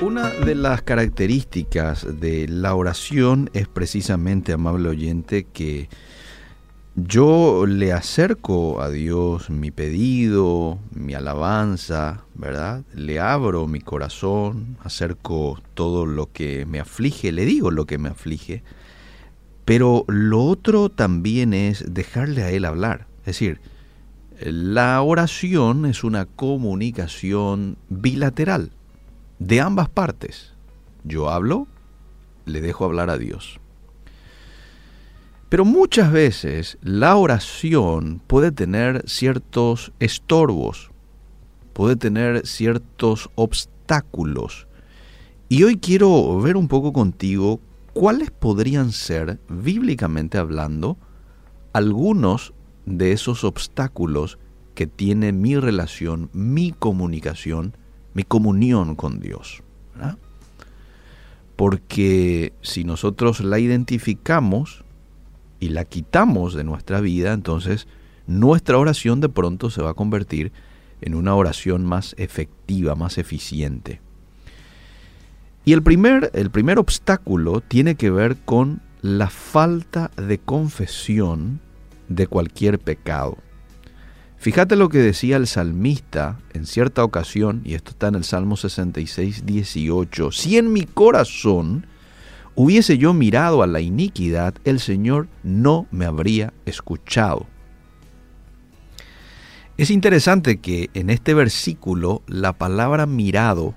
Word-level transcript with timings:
Una 0.00 0.30
de 0.30 0.54
las 0.54 0.82
características 0.82 2.20
de 2.20 2.46
la 2.46 2.76
oración 2.76 3.50
es 3.52 3.66
precisamente, 3.66 4.52
amable 4.52 4.90
oyente, 4.90 5.42
que 5.42 5.88
yo 6.94 7.66
le 7.66 7.92
acerco 7.92 8.80
a 8.80 8.90
Dios 8.90 9.50
mi 9.50 9.72
pedido, 9.72 10.78
mi 10.92 11.14
alabanza, 11.14 12.22
¿verdad? 12.36 12.84
Le 12.94 13.18
abro 13.18 13.66
mi 13.66 13.80
corazón, 13.80 14.76
acerco 14.84 15.60
todo 15.74 16.06
lo 16.06 16.30
que 16.30 16.64
me 16.64 16.78
aflige, 16.78 17.32
le 17.32 17.44
digo 17.44 17.72
lo 17.72 17.84
que 17.84 17.98
me 17.98 18.08
aflige, 18.08 18.62
pero 19.64 20.04
lo 20.06 20.44
otro 20.44 20.90
también 20.90 21.52
es 21.52 21.92
dejarle 21.92 22.44
a 22.44 22.52
Él 22.52 22.66
hablar. 22.66 23.08
Es 23.22 23.26
decir, 23.26 23.60
la 24.40 25.02
oración 25.02 25.86
es 25.86 26.04
una 26.04 26.24
comunicación 26.24 27.78
bilateral 27.88 28.70
de 29.38 29.60
ambas 29.60 29.88
partes. 29.88 30.52
Yo 31.04 31.30
hablo, 31.30 31.66
le 32.44 32.60
dejo 32.60 32.84
hablar 32.84 33.10
a 33.10 33.18
Dios. 33.18 33.60
Pero 35.48 35.64
muchas 35.64 36.12
veces 36.12 36.76
la 36.82 37.16
oración 37.16 38.20
puede 38.26 38.52
tener 38.52 39.08
ciertos 39.08 39.92
estorbos, 39.98 40.90
puede 41.72 41.96
tener 41.96 42.46
ciertos 42.46 43.30
obstáculos. 43.34 44.66
Y 45.48 45.62
hoy 45.62 45.78
quiero 45.78 46.38
ver 46.40 46.56
un 46.58 46.68
poco 46.68 46.92
contigo 46.92 47.60
cuáles 47.94 48.30
podrían 48.30 48.92
ser, 48.92 49.40
bíblicamente 49.48 50.36
hablando, 50.36 50.98
algunos 51.72 52.52
de 52.84 53.12
esos 53.12 53.44
obstáculos 53.44 54.38
que 54.74 54.86
tiene 54.86 55.32
mi 55.32 55.56
relación, 55.56 56.28
mi 56.34 56.72
comunicación 56.72 57.74
mi 58.18 58.24
comunión 58.24 58.96
con 58.96 59.20
Dios. 59.20 59.62
Porque 61.54 62.52
si 62.62 62.82
nosotros 62.82 63.38
la 63.38 63.60
identificamos 63.60 64.82
y 65.60 65.68
la 65.68 65.84
quitamos 65.84 66.52
de 66.54 66.64
nuestra 66.64 67.00
vida, 67.00 67.32
entonces 67.32 67.86
nuestra 68.26 68.76
oración 68.76 69.20
de 69.20 69.28
pronto 69.28 69.70
se 69.70 69.82
va 69.82 69.90
a 69.90 69.94
convertir 69.94 70.50
en 71.00 71.14
una 71.14 71.36
oración 71.36 71.84
más 71.84 72.16
efectiva, 72.18 72.96
más 72.96 73.18
eficiente. 73.18 74.00
Y 75.64 75.72
el 75.74 75.84
primer, 75.84 76.32
el 76.34 76.50
primer 76.50 76.80
obstáculo 76.80 77.60
tiene 77.60 77.94
que 77.94 78.10
ver 78.10 78.36
con 78.44 78.80
la 79.00 79.30
falta 79.30 80.10
de 80.16 80.38
confesión 80.38 81.60
de 82.08 82.26
cualquier 82.26 82.80
pecado. 82.80 83.38
Fíjate 84.38 84.76
lo 84.76 84.88
que 84.88 84.98
decía 84.98 85.36
el 85.36 85.48
salmista 85.48 86.38
en 86.54 86.64
cierta 86.64 87.02
ocasión, 87.02 87.60
y 87.64 87.74
esto 87.74 87.90
está 87.90 88.06
en 88.06 88.14
el 88.14 88.24
Salmo 88.24 88.56
66, 88.56 89.44
18. 89.44 90.30
Si 90.30 90.56
en 90.56 90.72
mi 90.72 90.84
corazón 90.84 91.86
hubiese 92.54 92.98
yo 92.98 93.12
mirado 93.14 93.64
a 93.64 93.66
la 93.66 93.80
iniquidad, 93.80 94.54
el 94.64 94.78
Señor 94.78 95.26
no 95.42 95.86
me 95.90 96.04
habría 96.04 96.52
escuchado. 96.66 97.46
Es 99.76 99.90
interesante 99.90 100.60
que 100.60 100.88
en 100.94 101.10
este 101.10 101.34
versículo 101.34 102.22
la 102.28 102.52
palabra 102.52 103.06
mirado 103.06 103.74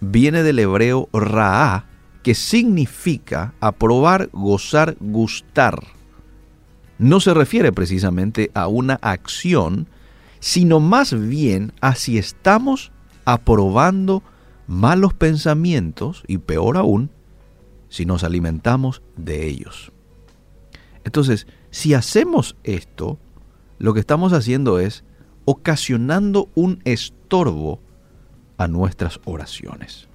viene 0.00 0.42
del 0.42 0.58
hebreo 0.58 1.10
ra'a, 1.12 1.84
que 2.22 2.34
significa 2.34 3.52
aprobar, 3.60 4.30
gozar, 4.32 4.96
gustar 5.00 5.95
no 6.98 7.20
se 7.20 7.34
refiere 7.34 7.72
precisamente 7.72 8.50
a 8.54 8.68
una 8.68 8.94
acción, 8.94 9.88
sino 10.40 10.80
más 10.80 11.18
bien 11.28 11.72
a 11.80 11.94
si 11.94 12.18
estamos 12.18 12.92
aprobando 13.24 14.22
malos 14.66 15.14
pensamientos 15.14 16.22
y 16.26 16.38
peor 16.38 16.76
aún, 16.76 17.10
si 17.88 18.04
nos 18.04 18.24
alimentamos 18.24 19.02
de 19.16 19.46
ellos. 19.46 19.92
Entonces, 21.04 21.46
si 21.70 21.94
hacemos 21.94 22.56
esto, 22.64 23.18
lo 23.78 23.94
que 23.94 24.00
estamos 24.00 24.32
haciendo 24.32 24.78
es 24.78 25.04
ocasionando 25.44 26.50
un 26.54 26.80
estorbo 26.84 27.80
a 28.58 28.68
nuestras 28.68 29.20
oraciones. 29.24 30.08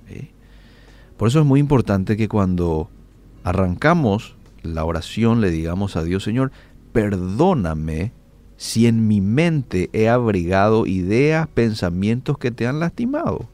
Por 1.18 1.28
eso 1.28 1.40
es 1.40 1.46
muy 1.46 1.60
importante 1.60 2.18
que 2.18 2.28
cuando 2.28 2.90
arrancamos 3.44 4.36
la 4.64 4.84
oración 4.86 5.40
le 5.40 5.52
digamos 5.52 5.96
a 5.96 6.04
Dios, 6.04 6.24
Señor, 6.24 6.52
perdóname 6.92 8.12
si 8.58 8.88
en 8.88 9.08
mi 9.08 9.22
mente 9.22 9.90
he 9.94 10.08
abrigado 10.10 10.86
ideas, 10.86 11.48
pensamientos 11.48 12.38
que 12.38 12.52
te 12.52 12.68
han 12.68 12.80
lastimado, 12.80 13.50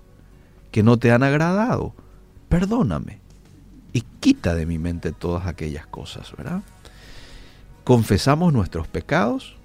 que 0.71 0.83
no 0.83 0.97
te 0.97 1.11
han 1.11 1.23
agradado. 1.23 1.93
Perdóname 2.49 3.19
y 3.93 4.01
quita 4.19 4.53
de 4.53 4.65
mi 4.65 4.79
mente 4.79 5.11
todas 5.11 5.47
aquellas 5.47 5.87
cosas, 5.87 6.33
¿verdad? 6.37 6.61
Confesamos 7.83 8.51
nuestros 8.53 8.87
pecados 8.87 9.55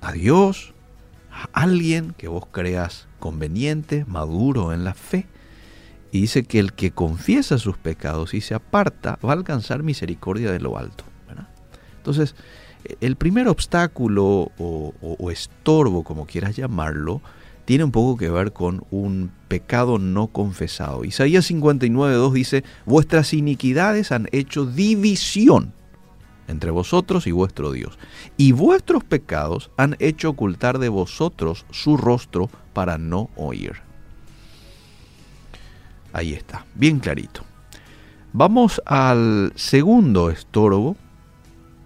a 0.00 0.12
Dios, 0.12 0.72
a 1.30 1.48
alguien 1.52 2.14
que 2.16 2.28
vos 2.28 2.46
creas 2.46 3.08
conveniente, 3.18 4.04
maduro 4.06 4.72
en 4.72 4.84
la 4.84 4.94
fe. 4.94 5.26
Y 6.12 6.22
dice 6.22 6.44
que 6.44 6.58
el 6.58 6.72
que 6.72 6.90
confiesa 6.90 7.58
sus 7.58 7.76
pecados 7.76 8.34
y 8.34 8.40
se 8.40 8.54
aparta 8.54 9.18
va 9.24 9.30
a 9.30 9.34
alcanzar 9.34 9.82
misericordia 9.82 10.50
de 10.50 10.60
lo 10.60 10.78
alto. 10.78 11.04
Entonces, 11.98 12.34
el 13.00 13.16
primer 13.16 13.48
obstáculo 13.48 14.50
o, 14.58 15.30
estorbo, 15.30 16.04
como 16.04 16.26
quieras 16.26 16.56
llamarlo, 16.56 17.20
tiene 17.64 17.84
un 17.84 17.92
poco 17.92 18.16
que 18.16 18.30
ver 18.30 18.52
con 18.52 18.84
un 18.90 19.30
pecado 19.48 19.98
no 19.98 20.28
confesado. 20.28 21.04
Isaías 21.04 21.50
59.2 21.50 22.32
dice, 22.32 22.64
vuestras 22.86 23.32
iniquidades 23.32 24.12
han 24.12 24.28
hecho 24.32 24.66
división 24.66 25.72
entre 26.48 26.72
vosotros 26.72 27.26
y 27.28 27.32
vuestro 27.32 27.70
Dios, 27.70 27.96
y 28.36 28.52
vuestros 28.52 29.04
pecados 29.04 29.70
han 29.76 29.96
hecho 30.00 30.30
ocultar 30.30 30.80
de 30.80 30.88
vosotros 30.88 31.64
su 31.70 31.96
rostro 31.96 32.50
para 32.72 32.98
no 32.98 33.30
oír. 33.36 33.74
Ahí 36.12 36.32
está, 36.32 36.66
bien 36.74 36.98
clarito. 36.98 37.42
Vamos 38.32 38.82
al 38.84 39.52
segundo 39.54 40.30
estorbo 40.30 40.96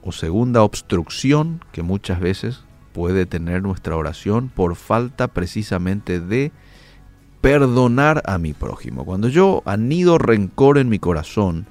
o 0.04 0.12
segunda 0.12 0.62
obstrucción 0.62 1.64
que 1.72 1.82
muchas 1.82 2.20
veces 2.20 2.62
puede 2.92 3.24
tener 3.24 3.62
nuestra 3.62 3.96
oración 3.96 4.50
por 4.54 4.76
falta 4.76 5.28
precisamente 5.28 6.20
de 6.20 6.52
perdonar 7.40 8.22
a 8.26 8.36
mi 8.38 8.52
prójimo. 8.52 9.04
Cuando 9.04 9.28
yo 9.28 9.62
anido 9.64 10.18
rencor 10.18 10.76
en 10.76 10.90
mi 10.90 10.98
corazón 10.98 11.66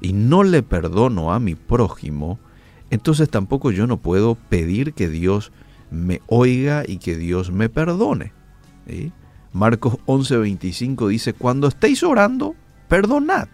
y 0.00 0.12
no 0.12 0.42
le 0.42 0.64
perdono 0.64 1.32
a 1.32 1.38
mi 1.38 1.54
prójimo, 1.54 2.40
entonces 2.90 3.30
tampoco 3.30 3.70
yo 3.70 3.86
no 3.86 3.96
puedo 3.96 4.34
pedir 4.34 4.92
que 4.92 5.08
Dios 5.08 5.52
me 5.90 6.20
oiga 6.26 6.82
y 6.86 6.98
que 6.98 7.16
Dios 7.16 7.52
me 7.52 7.68
perdone. 7.68 8.32
Marcos 9.52 9.98
11:25 10.06 11.08
dice, 11.08 11.32
cuando 11.32 11.68
estéis 11.68 12.02
orando, 12.02 12.56
perdonad 12.88 13.48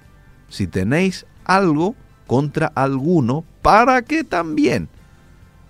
si 0.48 0.66
tenéis 0.66 1.26
algo 1.44 1.94
contra 2.28 2.68
alguno, 2.68 3.44
para 3.62 4.02
que 4.02 4.22
también 4.22 4.88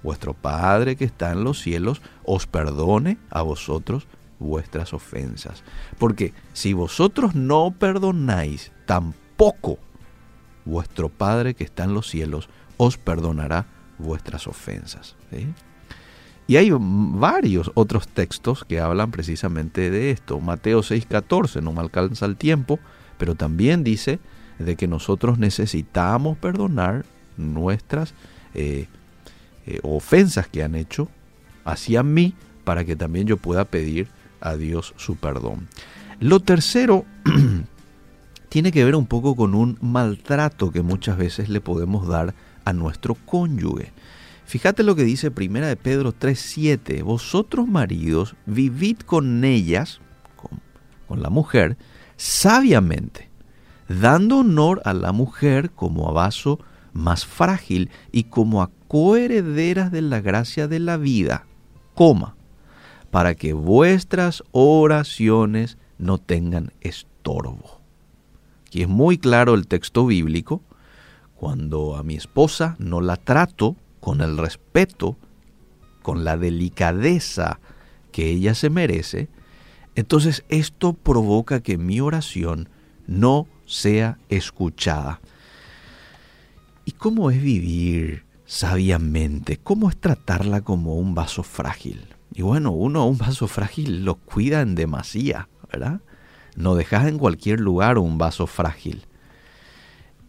vuestro 0.02 0.34
Padre 0.34 0.96
que 0.96 1.04
está 1.04 1.32
en 1.32 1.44
los 1.44 1.60
cielos 1.60 2.02
os 2.24 2.46
perdone 2.46 3.16
a 3.30 3.42
vosotros 3.42 4.06
vuestras 4.38 4.92
ofensas. 4.92 5.62
Porque 5.98 6.34
si 6.52 6.72
vosotros 6.72 7.34
no 7.34 7.70
perdonáis, 7.70 8.72
tampoco 8.86 9.78
vuestro 10.64 11.08
Padre 11.08 11.54
que 11.54 11.64
está 11.64 11.84
en 11.84 11.94
los 11.94 12.08
cielos 12.08 12.48
os 12.76 12.98
perdonará 12.98 13.66
vuestras 13.98 14.46
ofensas. 14.46 15.16
Y 16.48 16.56
hay 16.56 16.70
varios 16.72 17.70
otros 17.74 18.08
textos 18.08 18.64
que 18.64 18.80
hablan 18.80 19.12
precisamente 19.12 19.90
de 19.90 20.10
esto. 20.10 20.40
Mateo 20.40 20.80
6:14, 20.82 21.62
no 21.62 21.72
me 21.72 21.80
alcanza 21.80 22.26
el 22.26 22.36
tiempo, 22.36 22.80
pero 23.16 23.36
también 23.36 23.84
dice 23.84 24.18
de 24.58 24.76
que 24.76 24.88
nosotros 24.88 25.38
necesitamos 25.38 26.36
perdonar 26.38 27.04
nuestras 27.36 28.14
eh, 28.54 28.86
eh, 29.66 29.80
ofensas 29.82 30.48
que 30.48 30.62
han 30.62 30.74
hecho 30.74 31.08
hacia 31.64 32.02
mí 32.02 32.34
para 32.64 32.84
que 32.84 32.96
también 32.96 33.26
yo 33.26 33.36
pueda 33.36 33.64
pedir 33.64 34.08
a 34.40 34.56
Dios 34.56 34.94
su 34.96 35.16
perdón. 35.16 35.68
Lo 36.20 36.40
tercero 36.40 37.04
tiene 38.48 38.72
que 38.72 38.84
ver 38.84 38.96
un 38.96 39.06
poco 39.06 39.36
con 39.36 39.54
un 39.54 39.78
maltrato 39.80 40.70
que 40.72 40.82
muchas 40.82 41.16
veces 41.16 41.48
le 41.48 41.60
podemos 41.60 42.08
dar 42.08 42.34
a 42.64 42.72
nuestro 42.72 43.14
cónyuge. 43.14 43.92
Fíjate 44.46 44.82
lo 44.82 44.96
que 44.96 45.04
dice 45.04 45.30
Primera 45.30 45.68
de 45.68 45.76
Pedro 45.76 46.12
3:7, 46.12 47.02
vosotros 47.02 47.68
maridos 47.68 48.34
vivid 48.46 48.98
con 49.00 49.44
ellas, 49.44 50.00
con 51.06 51.22
la 51.22 51.30
mujer, 51.30 51.76
sabiamente, 52.16 53.27
dando 53.88 54.38
honor 54.38 54.82
a 54.84 54.92
la 54.92 55.12
mujer 55.12 55.70
como 55.70 56.08
a 56.08 56.12
vaso 56.12 56.58
más 56.92 57.24
frágil 57.24 57.90
y 58.12 58.24
como 58.24 58.62
a 58.62 58.70
coherederas 58.86 59.90
de 59.90 60.02
la 60.02 60.20
gracia 60.20 60.68
de 60.68 60.78
la 60.78 60.96
vida, 60.96 61.46
coma, 61.94 62.36
para 63.10 63.34
que 63.34 63.52
vuestras 63.52 64.42
oraciones 64.52 65.78
no 65.98 66.18
tengan 66.18 66.72
estorbo. 66.80 67.80
Aquí 68.66 68.82
es 68.82 68.88
muy 68.88 69.18
claro 69.18 69.54
el 69.54 69.66
texto 69.66 70.06
bíblico. 70.06 70.62
Cuando 71.34 71.96
a 71.96 72.02
mi 72.02 72.16
esposa 72.16 72.76
no 72.78 73.00
la 73.00 73.16
trato 73.16 73.76
con 74.00 74.20
el 74.20 74.36
respeto, 74.36 75.16
con 76.02 76.24
la 76.24 76.36
delicadeza 76.36 77.60
que 78.12 78.28
ella 78.30 78.54
se 78.54 78.70
merece, 78.70 79.28
entonces 79.94 80.44
esto 80.48 80.92
provoca 80.92 81.60
que 81.60 81.78
mi 81.78 82.00
oración 82.00 82.68
no 83.08 83.48
sea 83.66 84.18
escuchada. 84.28 85.20
¿Y 86.84 86.92
cómo 86.92 87.32
es 87.32 87.42
vivir 87.42 88.24
sabiamente? 88.46 89.56
¿Cómo 89.56 89.90
es 89.90 89.96
tratarla 89.96 90.60
como 90.60 90.94
un 90.94 91.16
vaso 91.16 91.42
frágil? 91.42 92.06
Y 92.32 92.42
bueno, 92.42 92.70
uno 92.70 93.06
un 93.06 93.18
vaso 93.18 93.48
frágil 93.48 94.04
lo 94.04 94.14
cuida 94.14 94.60
en 94.60 94.76
demasía, 94.76 95.48
¿verdad? 95.72 96.00
No 96.54 96.76
dejas 96.76 97.08
en 97.08 97.18
cualquier 97.18 97.58
lugar 97.58 97.98
un 97.98 98.18
vaso 98.18 98.46
frágil. 98.46 99.06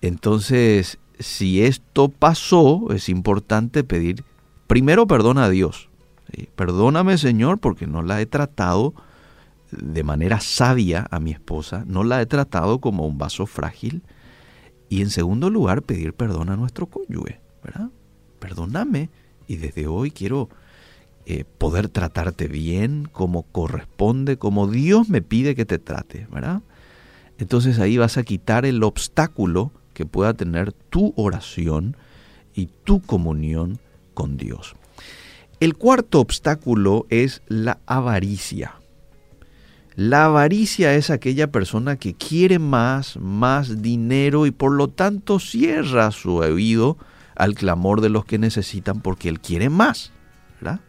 Entonces, 0.02 0.98
si 1.20 1.62
esto 1.64 2.10
pasó, 2.10 2.88
es 2.92 3.10
importante 3.10 3.84
pedir 3.84 4.24
primero 4.68 5.06
perdón 5.08 5.38
a 5.38 5.50
Dios. 5.50 5.90
Perdóname 6.56 7.18
Señor 7.18 7.60
porque 7.60 7.88
no 7.88 8.02
la 8.04 8.22
he 8.22 8.26
tratado 8.26 8.94
de 9.72 10.04
manera 10.04 10.40
sabia 10.40 11.08
a 11.12 11.20
mi 11.20 11.32
esposa, 11.32 11.84
no 11.88 12.04
la 12.04 12.22
he 12.22 12.26
tratado 12.26 12.80
como 12.80 13.06
un 13.06 13.18
vaso 13.18 13.46
frágil. 13.46 14.04
Y 14.90 15.02
en 15.02 15.10
segundo 15.10 15.50
lugar, 15.50 15.84
pedir 15.84 16.14
perdón 16.14 16.50
a 16.50 16.56
nuestro 16.56 16.88
cónyuge, 16.88 17.40
¿verdad? 17.64 17.90
Perdóname 18.40 19.10
y 19.48 19.58
desde 19.58 19.88
hoy 19.88 20.12
quiero 20.12 20.50
eh, 21.26 21.44
poder 21.58 21.90
tratarte 21.90 22.48
bien, 22.48 23.08
como 23.12 23.44
corresponde, 23.44 24.38
como 24.38 24.68
Dios 24.68 25.10
me 25.10 25.22
pide 25.22 25.54
que 25.54 25.66
te 25.66 25.78
trate, 25.78 26.28
¿verdad? 26.32 26.62
Entonces 27.38 27.80
ahí 27.80 27.98
vas 27.98 28.18
a 28.18 28.24
quitar 28.24 28.66
el 28.66 28.84
obstáculo 28.84 29.72
que 29.94 30.06
pueda 30.06 30.34
tener 30.34 30.74
tu 30.74 31.14
oración 31.16 31.96
y 32.56 32.68
tu 32.84 33.02
comunión 33.02 33.80
con 34.14 34.38
Dios. 34.38 34.76
El 35.60 35.76
cuarto 35.76 36.20
obstáculo 36.20 37.06
es 37.10 37.42
la 37.48 37.80
avaricia. 37.86 38.79
La 40.00 40.28
avaricia 40.28 40.96
es 40.96 41.10
aquella 41.10 41.52
persona 41.52 41.98
que 41.98 42.14
quiere 42.14 42.58
más, 42.58 43.18
más 43.18 43.82
dinero 43.82 44.46
y 44.46 44.52
por 44.52 44.72
lo 44.72 44.88
tanto 44.88 45.40
cierra 45.40 46.12
su 46.12 46.36
oído 46.36 46.98
al 47.36 47.54
clamor 47.54 48.00
de 48.00 48.08
los 48.08 48.24
que 48.24 48.38
necesitan 48.38 49.02
porque 49.02 49.28
él 49.28 49.42
quiere 49.42 49.70
más. 49.70 50.14
¿verdad? 50.62 50.80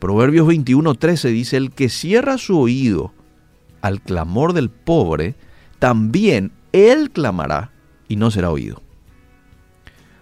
Proverbios 0.00 0.48
21:13 0.48 1.30
dice, 1.30 1.56
el 1.56 1.70
que 1.70 1.88
cierra 1.88 2.36
su 2.36 2.58
oído 2.58 3.14
al 3.80 4.00
clamor 4.00 4.54
del 4.54 4.70
pobre, 4.70 5.36
también 5.78 6.50
él 6.72 7.12
clamará 7.12 7.70
y 8.08 8.16
no 8.16 8.32
será 8.32 8.50
oído. 8.50 8.82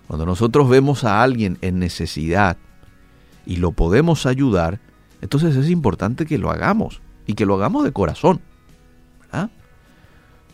Cuando 0.08 0.26
nosotros 0.26 0.68
vemos 0.68 1.04
a 1.04 1.22
alguien 1.22 1.56
en 1.62 1.78
necesidad 1.78 2.58
y 3.46 3.56
lo 3.56 3.72
podemos 3.72 4.26
ayudar, 4.26 4.78
entonces 5.22 5.56
es 5.56 5.70
importante 5.70 6.26
que 6.26 6.36
lo 6.36 6.50
hagamos 6.50 7.00
y 7.26 7.34
que 7.34 7.46
lo 7.46 7.54
hagamos 7.54 7.84
de 7.84 7.92
corazón. 7.92 8.40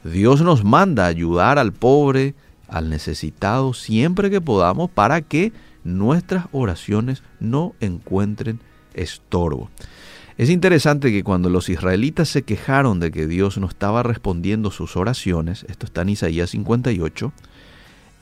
Dios 0.03 0.41
nos 0.41 0.65
manda 0.65 1.05
ayudar 1.05 1.59
al 1.59 1.73
pobre, 1.73 2.35
al 2.69 2.89
necesitado, 2.89 3.75
siempre 3.75 4.31
que 4.31 4.41
podamos 4.41 4.91
para 4.91 5.21
que 5.21 5.53
nuestras 5.85 6.47
oraciones 6.53 7.23
no 7.39 7.75
encuentren 7.81 8.61
estorbo. 8.95 9.69
Es 10.39 10.49
interesante 10.49 11.13
que 11.13 11.23
cuando 11.23 11.51
los 11.51 11.69
israelitas 11.69 12.31
se 12.31 12.43
quejaron 12.43 12.99
de 12.99 13.11
que 13.11 13.27
Dios 13.27 13.59
no 13.59 13.67
estaba 13.67 14.03
respondiendo 14.03 14.71
sus 14.71 14.97
oraciones, 14.97 15.67
esto 15.69 15.85
está 15.85 16.01
en 16.01 16.11
Isaías 16.11 16.51
58, 16.51 17.33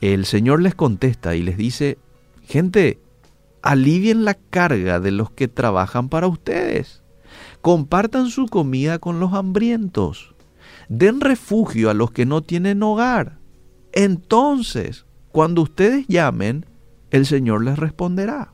el 0.01 0.25
Señor 0.25 0.61
les 0.61 0.75
contesta 0.75 1.35
y 1.35 1.43
les 1.43 1.55
dice, 1.55 1.97
gente, 2.45 2.99
alivien 3.61 4.25
la 4.25 4.33
carga 4.33 4.99
de 4.99 5.11
los 5.11 5.31
que 5.31 5.47
trabajan 5.47 6.09
para 6.09 6.27
ustedes, 6.27 6.98
compartan 7.61 8.29
su 8.29 8.47
comida 8.47 8.99
con 8.99 9.19
los 9.19 9.33
hambrientos, 9.33 10.33
den 10.87 11.21
refugio 11.21 11.89
a 11.89 11.93
los 11.93 12.11
que 12.11 12.25
no 12.25 12.41
tienen 12.41 12.83
hogar. 12.83 13.37
Entonces, 13.91 15.05
cuando 15.31 15.61
ustedes 15.61 16.05
llamen, 16.07 16.65
el 17.11 17.25
Señor 17.25 17.63
les 17.63 17.77
responderá. 17.77 18.53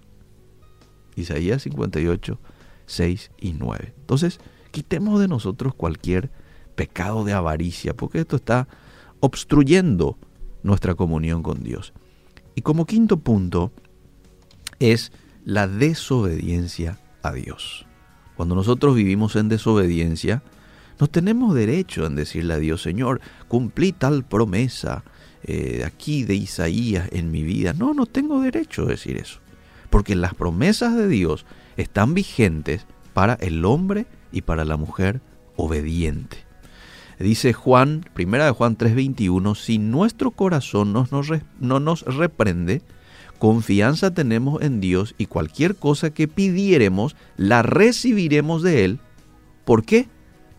Isaías 1.15 1.63
58, 1.63 2.39
6 2.85 3.31
y 3.39 3.53
9. 3.53 3.93
Entonces, 3.97 4.39
quitemos 4.71 5.19
de 5.19 5.27
nosotros 5.27 5.73
cualquier 5.73 6.29
pecado 6.75 7.23
de 7.23 7.33
avaricia, 7.33 7.93
porque 7.93 8.19
esto 8.19 8.35
está 8.35 8.67
obstruyendo 9.19 10.17
nuestra 10.63 10.95
comunión 10.95 11.43
con 11.43 11.63
Dios. 11.63 11.93
Y 12.55 12.61
como 12.61 12.85
quinto 12.85 13.17
punto 13.17 13.71
es 14.79 15.11
la 15.43 15.67
desobediencia 15.67 16.99
a 17.21 17.31
Dios. 17.31 17.85
Cuando 18.35 18.55
nosotros 18.55 18.95
vivimos 18.95 19.35
en 19.35 19.49
desobediencia, 19.49 20.43
no 20.99 21.07
tenemos 21.07 21.53
derecho 21.53 22.05
en 22.05 22.15
decirle 22.15 22.53
a 22.53 22.59
Dios, 22.59 22.81
Señor, 22.81 23.21
cumplí 23.47 23.91
tal 23.91 24.23
promesa 24.23 25.03
eh, 25.43 25.83
aquí 25.85 26.23
de 26.23 26.35
Isaías 26.35 27.09
en 27.11 27.31
mi 27.31 27.43
vida. 27.43 27.73
No, 27.73 27.93
no 27.93 28.05
tengo 28.05 28.41
derecho 28.41 28.83
a 28.83 28.89
decir 28.89 29.17
eso. 29.17 29.39
Porque 29.89 30.15
las 30.15 30.33
promesas 30.33 30.95
de 30.95 31.07
Dios 31.07 31.45
están 31.77 32.13
vigentes 32.13 32.85
para 33.13 33.35
el 33.35 33.63
hombre 33.65 34.07
y 34.31 34.41
para 34.41 34.65
la 34.65 34.77
mujer 34.77 35.21
obediente. 35.55 36.37
Dice 37.19 37.53
Juan, 37.53 38.05
primera 38.13 38.45
de 38.45 38.51
Juan 38.51 38.77
3:21, 38.77 39.55
si 39.55 39.77
nuestro 39.77 40.31
corazón 40.31 40.91
no 40.91 41.07
nos, 41.09 41.29
no 41.59 41.79
nos 41.79 42.01
reprende, 42.01 42.81
confianza 43.37 44.13
tenemos 44.13 44.61
en 44.61 44.81
Dios 44.81 45.15
y 45.17 45.25
cualquier 45.25 45.75
cosa 45.75 46.09
que 46.09 46.27
pidiéremos 46.27 47.15
la 47.37 47.61
recibiremos 47.61 48.63
de 48.63 48.85
Él. 48.85 48.99
¿Por 49.65 49.83
qué? 49.83 50.07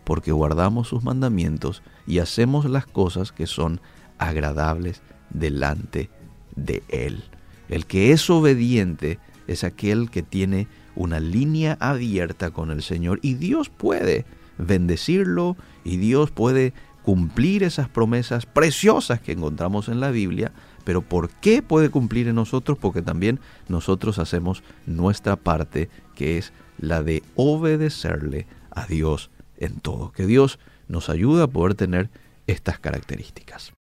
Porque 0.03 0.31
guardamos 0.31 0.87
sus 0.87 1.03
mandamientos 1.03 1.81
y 2.05 2.19
hacemos 2.19 2.65
las 2.65 2.85
cosas 2.85 3.31
que 3.31 3.47
son 3.47 3.81
agradables 4.17 5.01
delante 5.29 6.09
de 6.55 6.83
Él. 6.89 7.23
El 7.69 7.85
que 7.85 8.11
es 8.11 8.29
obediente 8.29 9.19
es 9.47 9.63
aquel 9.63 10.09
que 10.09 10.23
tiene 10.23 10.67
una 10.95 11.19
línea 11.19 11.77
abierta 11.79 12.51
con 12.51 12.71
el 12.71 12.81
Señor 12.81 13.19
y 13.21 13.35
Dios 13.35 13.69
puede 13.69 14.25
bendecirlo 14.57 15.55
y 15.83 15.97
Dios 15.97 16.31
puede 16.31 16.73
cumplir 17.07 17.63
esas 17.63 17.87
promesas 17.87 18.45
preciosas 18.45 19.21
que 19.21 19.31
encontramos 19.31 19.87
en 19.87 20.01
la 20.01 20.11
Biblia. 20.11 20.51
Pero 20.83 21.01
¿por 21.01 21.29
qué 21.29 21.61
puede 21.61 21.87
cumplir 21.89 22.27
en 22.27 22.35
nosotros? 22.35 22.77
Porque 22.77 23.01
también 23.01 23.39
nosotros 23.69 24.19
hacemos 24.19 24.61
nuestra 24.85 25.37
parte, 25.37 25.89
que 26.15 26.37
es 26.37 26.51
la 26.77 27.03
de 27.03 27.23
obedecerle 27.35 28.45
a 28.71 28.87
Dios 28.87 29.29
en 29.55 29.79
todo. 29.79 30.11
Que 30.11 30.25
Dios 30.25 30.59
nos 30.89 31.09
ayude 31.09 31.43
a 31.43 31.47
poder 31.47 31.75
tener 31.75 32.09
estas 32.45 32.77
características. 32.77 33.71